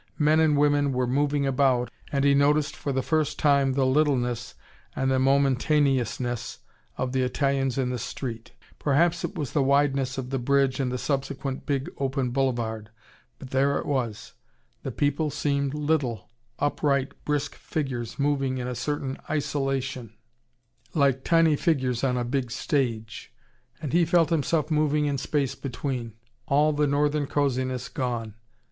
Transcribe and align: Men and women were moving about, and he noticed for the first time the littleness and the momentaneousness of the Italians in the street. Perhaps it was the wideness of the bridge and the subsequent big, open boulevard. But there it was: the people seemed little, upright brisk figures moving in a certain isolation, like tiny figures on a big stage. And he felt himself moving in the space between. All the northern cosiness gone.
Men 0.17 0.39
and 0.39 0.57
women 0.57 0.93
were 0.93 1.05
moving 1.05 1.45
about, 1.45 1.91
and 2.11 2.25
he 2.25 2.33
noticed 2.33 2.75
for 2.75 2.91
the 2.91 3.03
first 3.03 3.37
time 3.37 3.73
the 3.73 3.85
littleness 3.85 4.55
and 4.95 5.11
the 5.11 5.19
momentaneousness 5.19 6.57
of 6.97 7.11
the 7.11 7.21
Italians 7.21 7.77
in 7.77 7.91
the 7.91 7.99
street. 7.99 8.49
Perhaps 8.79 9.23
it 9.23 9.35
was 9.35 9.53
the 9.53 9.61
wideness 9.61 10.17
of 10.17 10.31
the 10.31 10.39
bridge 10.39 10.79
and 10.79 10.91
the 10.91 10.97
subsequent 10.97 11.67
big, 11.67 11.87
open 11.99 12.31
boulevard. 12.31 12.89
But 13.37 13.51
there 13.51 13.77
it 13.77 13.85
was: 13.85 14.33
the 14.81 14.89
people 14.89 15.29
seemed 15.29 15.75
little, 15.75 16.31
upright 16.57 17.11
brisk 17.23 17.53
figures 17.53 18.17
moving 18.17 18.57
in 18.57 18.67
a 18.67 18.73
certain 18.73 19.19
isolation, 19.29 20.15
like 20.95 21.23
tiny 21.23 21.55
figures 21.55 22.03
on 22.03 22.17
a 22.17 22.25
big 22.25 22.49
stage. 22.49 23.31
And 23.79 23.93
he 23.93 24.05
felt 24.05 24.31
himself 24.31 24.71
moving 24.71 25.05
in 25.05 25.17
the 25.17 25.21
space 25.21 25.53
between. 25.53 26.13
All 26.47 26.73
the 26.73 26.87
northern 26.87 27.27
cosiness 27.27 27.87
gone. 27.87 28.33